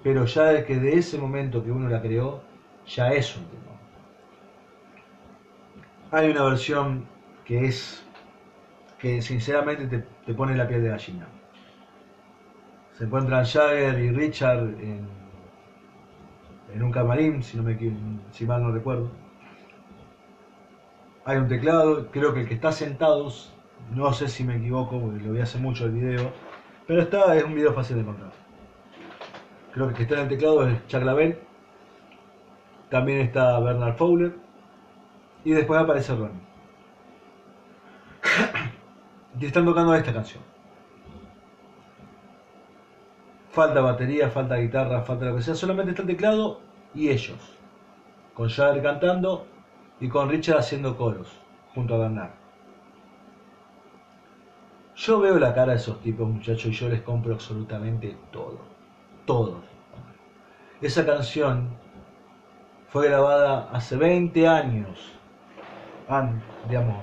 [0.06, 2.40] Pero ya de que de ese momento que uno la creó,
[2.86, 3.76] ya es un temón.
[6.12, 7.08] Hay una versión
[7.44, 8.06] que es
[9.00, 11.26] que sinceramente te, te pone la piel de gallina.
[12.92, 15.08] Se encuentran Jagger y Richard en,
[16.72, 17.76] en un camarín, si, no me,
[18.30, 19.10] si mal no recuerdo.
[21.24, 23.32] Hay un teclado, creo que el que está sentado,
[23.92, 26.30] no sé si me equivoco, porque lo vi hace mucho el video,
[26.86, 28.45] pero está, es un video fácil de encontrar.
[29.76, 31.38] Creo que está en el teclado es Chuck Lavelle,
[32.88, 34.34] también está Bernard Fowler,
[35.44, 36.40] y después aparece Ronnie.
[39.38, 40.42] y están tocando esta canción.
[43.50, 46.62] Falta batería, falta guitarra, falta lo que sea, solamente está el teclado
[46.94, 47.58] y ellos.
[48.32, 49.46] Con Jagger cantando
[50.00, 51.28] y con Richard haciendo coros
[51.74, 52.30] junto a Bernard.
[54.94, 58.75] Yo veo la cara de esos tipos, muchachos, y yo les compro absolutamente todo.
[59.26, 59.60] Todo.
[60.80, 61.68] Esa canción
[62.88, 65.12] fue grabada hace 20 años,
[66.68, 67.02] digamos,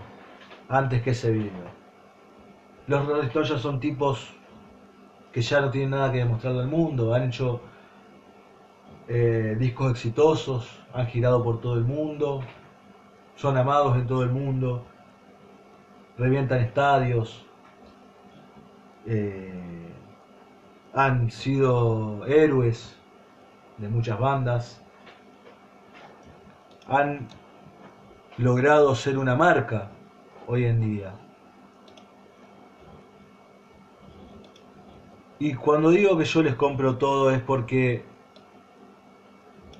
[0.69, 1.73] antes que ese video.
[2.87, 4.33] Los Rolling Stones son tipos
[5.33, 7.61] que ya no tienen nada que demostrar al mundo, han hecho
[9.07, 12.41] eh, discos exitosos, han girado por todo el mundo,
[13.35, 14.85] son amados en todo el mundo,
[16.17, 17.45] revientan estadios,
[19.05, 19.72] eh,
[20.93, 22.95] han sido héroes
[23.77, 24.81] de muchas bandas,
[26.87, 27.27] han
[28.37, 29.89] logrado ser una marca
[30.47, 31.15] hoy en día.
[35.39, 38.05] Y cuando digo que yo les compro todo es porque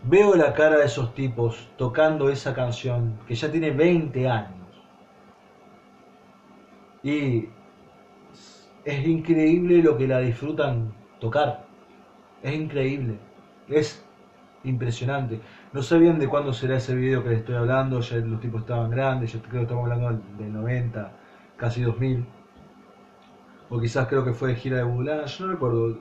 [0.04, 4.68] veo la cara de esos tipos tocando esa canción que ya tiene 20 años.
[7.04, 7.50] Y
[8.84, 11.66] es increíble lo que la disfrutan tocar.
[12.44, 13.18] Es increíble.
[13.70, 14.04] Es
[14.66, 15.40] impresionante.
[15.72, 18.62] No sé bien de cuándo será ese video que les estoy hablando, ya los tipos
[18.62, 21.12] estaban grandes, yo creo que estamos hablando del 90,
[21.58, 22.26] casi 2000
[23.70, 25.98] o quizás creo que fue de gira de Bulana, yo no recuerdo.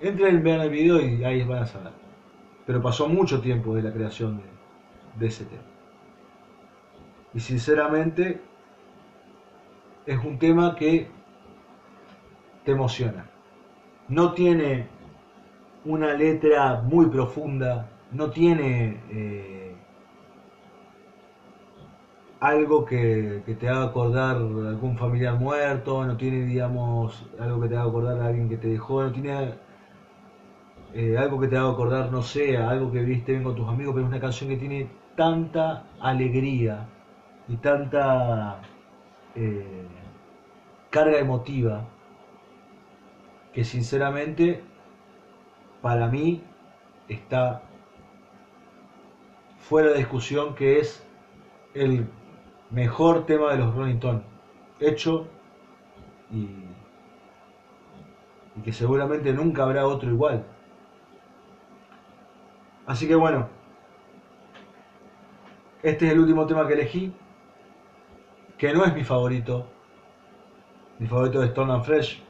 [0.00, 1.92] Entren, vean el video y ahí van a saber.
[2.66, 4.42] Pero pasó mucho tiempo de la creación
[5.14, 5.62] de ese tema.
[7.34, 8.40] Y sinceramente
[10.06, 11.08] es un tema que
[12.64, 13.30] te emociona.
[14.08, 14.86] No tiene
[15.84, 19.74] una letra muy profunda, no tiene eh,
[22.40, 27.88] algo que, te haga acordar algún familiar muerto, no tiene, digamos, algo que te haga
[27.88, 29.54] acordar a alguien que te dejó, no tiene
[30.94, 33.94] eh, algo que te haga acordar, no sé, algo que viste bien con tus amigos,
[33.94, 36.86] pero es una canción que tiene tanta alegría
[37.46, 38.60] y tanta
[39.34, 39.86] eh,
[40.90, 41.84] carga emotiva
[43.58, 44.62] que sinceramente
[45.82, 46.44] para mí
[47.08, 47.60] está
[49.58, 51.04] fuera de discusión que es
[51.74, 52.06] el
[52.70, 54.22] mejor tema de los Rolling Stones
[54.78, 55.26] hecho
[56.30, 56.50] y,
[58.54, 60.44] y que seguramente nunca habrá otro igual.
[62.86, 63.48] Así que bueno,
[65.82, 67.12] este es el último tema que elegí,
[68.56, 69.66] que no es mi favorito.
[71.00, 72.22] Mi favorito es Stone and Fresh,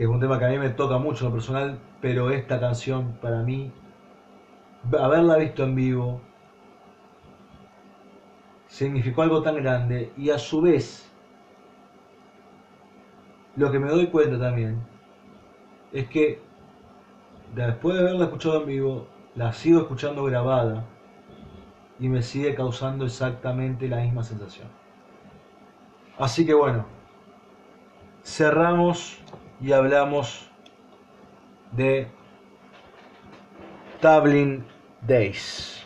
[0.00, 2.58] que es un tema que a mí me toca mucho en lo personal, pero esta
[2.58, 3.70] canción para mí,
[4.98, 6.22] haberla visto en vivo,
[8.66, 11.06] significó algo tan grande y a su vez
[13.56, 14.80] lo que me doy cuenta también
[15.92, 16.40] es que
[17.54, 20.82] después de haberla escuchado en vivo, la sigo escuchando grabada
[21.98, 24.68] y me sigue causando exactamente la misma sensación.
[26.16, 26.86] Así que bueno,
[28.24, 29.20] cerramos
[29.60, 30.48] y hablamos
[31.72, 32.08] de
[34.00, 34.64] Tablin
[35.02, 35.79] Days.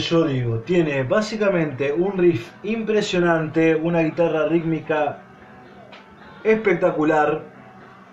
[0.00, 0.58] Yo digo?
[0.60, 5.22] Tiene básicamente un riff impresionante, una guitarra rítmica
[6.42, 7.42] espectacular,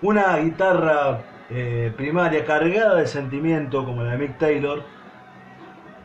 [0.01, 4.83] una guitarra eh, primaria cargada de sentimiento como la de Mick Taylor.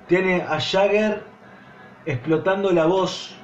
[0.07, 1.25] Tiene a Jagger
[2.07, 3.37] explotando la voz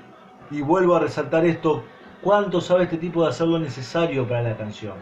[0.51, 1.85] y vuelvo a resaltar esto,
[2.23, 4.97] cuánto sabe este tipo de hacer lo necesario para la canción.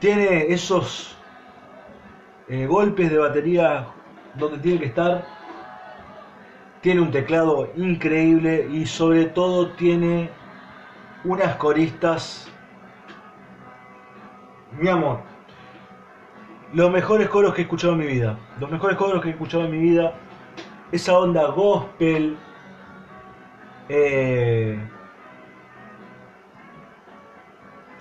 [0.00, 1.16] Tiene esos
[2.48, 3.86] eh, golpes de batería
[4.34, 5.24] donde tiene que estar.
[6.80, 10.30] Tiene un teclado increíble y sobre todo tiene
[11.24, 12.48] unas coristas.
[14.72, 15.20] Mi amor,
[16.72, 18.38] los mejores coros que he escuchado en mi vida.
[18.58, 20.14] Los mejores coros que he escuchado en mi vida.
[20.90, 22.36] Esa onda gospel.
[23.88, 24.78] Eh,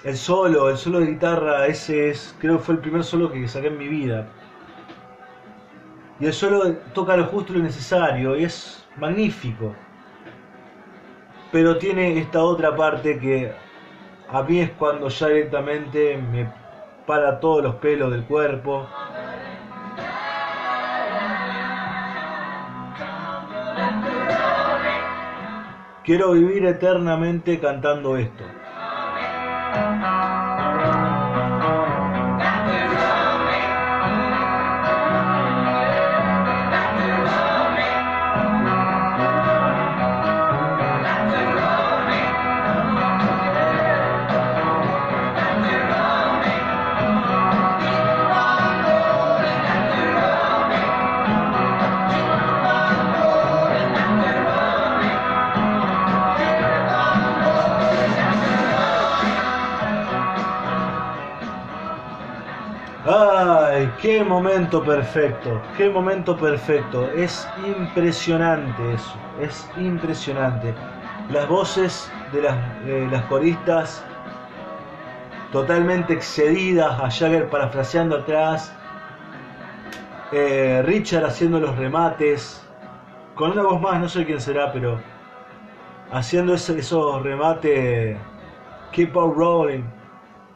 [0.04, 3.48] el solo, el solo de guitarra, ese es, creo que fue el primer solo que
[3.48, 4.28] saqué en mi vida.
[6.22, 9.74] Y el solo toca lo justo y lo necesario, y es magnífico.
[11.52, 13.52] Pero tiene esta otra parte que
[14.30, 16.48] a mí es cuando ya directamente me
[17.08, 18.88] para todos los pelos del cuerpo.
[26.04, 28.44] Quiero vivir eternamente cantando esto.
[64.02, 67.10] Qué momento perfecto, qué momento perfecto.
[67.12, 70.74] Es impresionante eso, es impresionante.
[71.30, 74.04] Las voces de las, coristas
[75.52, 78.74] totalmente excedidas, a Jagger parafraseando atrás,
[80.32, 82.66] eh, Richard haciendo los remates,
[83.36, 85.00] con una voz más, no sé quién será, pero
[86.12, 88.18] haciendo esos remates,
[88.92, 89.84] keep on rolling.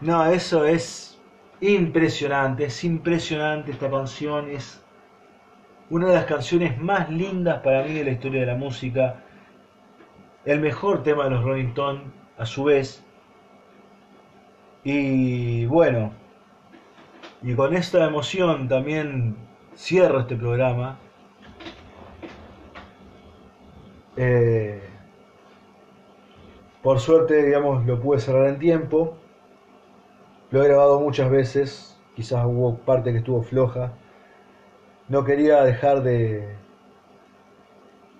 [0.02, 1.15] No, eso es
[1.62, 4.84] impresionante, es impresionante esta canción, es
[5.90, 9.24] una de las canciones más lindas para mí de la historia de la música,
[10.46, 12.04] el mejor tema de los Rolling Stones
[12.38, 13.04] a su vez,
[14.84, 16.12] y bueno,
[17.42, 19.36] y con esta emoción también
[19.76, 20.98] cierro este programa.
[24.18, 24.82] Eh,
[26.82, 29.18] por suerte, digamos, lo pude cerrar en tiempo.
[30.52, 33.94] Lo he grabado muchas veces, quizás hubo parte que estuvo floja.
[35.10, 36.56] No quería dejar de,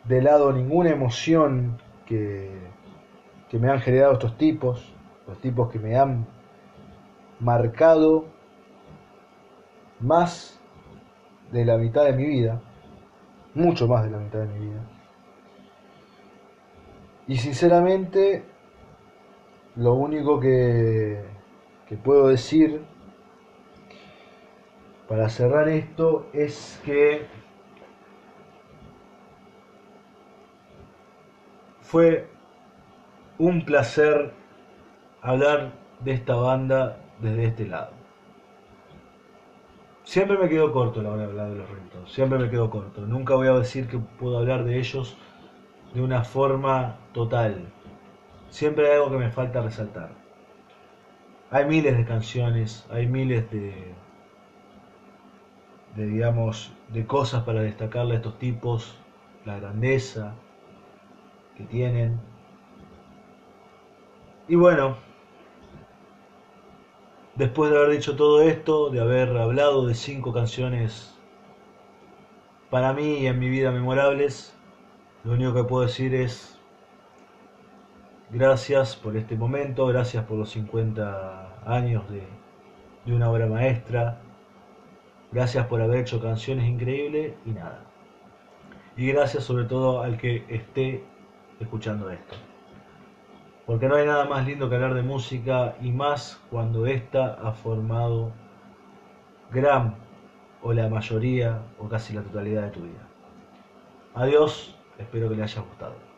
[0.06, 2.52] de lado ninguna emoción que,
[3.50, 4.94] que me han generado estos tipos,
[5.28, 6.26] los tipos que me han
[7.40, 8.26] marcado
[10.00, 10.60] más
[11.52, 12.62] de la mitad de mi vida,
[13.54, 14.82] mucho más de la mitad de mi vida.
[17.28, 18.44] Y sinceramente,
[19.76, 21.35] lo único que
[21.88, 22.82] que puedo decir
[25.08, 27.28] para cerrar esto es que
[31.82, 32.28] fue
[33.38, 34.34] un placer
[35.22, 37.92] hablar de esta banda desde este lado.
[40.04, 43.02] Siempre me quedo corto la hora de de los rentos, siempre me quedo corto.
[43.02, 45.18] Nunca voy a decir que puedo hablar de ellos
[45.94, 47.66] de una forma total.
[48.50, 50.25] Siempre hay algo que me falta resaltar.
[51.52, 53.94] Hay miles de canciones, hay miles de,
[55.96, 58.98] de digamos, de cosas para destacarle a estos tipos,
[59.46, 60.34] la grandeza
[61.56, 62.20] que tienen.
[64.48, 64.98] Y bueno,
[67.36, 71.16] después de haber dicho todo esto, de haber hablado de cinco canciones
[72.70, 74.56] para mí y en mi vida memorables,
[75.24, 76.55] lo único que puedo decir es
[78.38, 82.28] Gracias por este momento, gracias por los 50 años de,
[83.14, 84.18] una obra maestra,
[85.32, 87.86] gracias por haber hecho canciones increíbles y nada.
[88.98, 91.02] Y gracias sobre todo al que esté
[91.62, 92.36] escuchando esto.
[93.66, 97.54] Porque no hay nada más lindo que hablar de música y más cuando ésta ha
[97.54, 98.34] formado
[99.50, 99.96] gran
[100.62, 103.08] o la mayoría o casi la totalidad de tu vida.
[104.14, 106.15] Adiós, espero que le haya gustado.